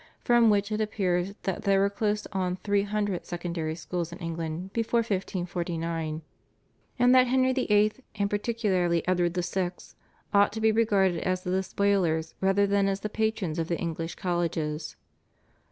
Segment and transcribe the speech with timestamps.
[0.23, 4.73] from which it appears that there were close on three hundred secondary schools in England
[4.73, 6.23] before 1549,
[6.97, 7.93] and that Henry VIII.
[8.15, 9.73] and particularly Edward VI.
[10.33, 14.15] ought to be regarded as the despoilers rather than as the patrons of the English
[14.15, 14.95] colleges.